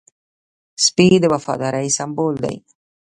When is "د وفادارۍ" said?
1.21-1.87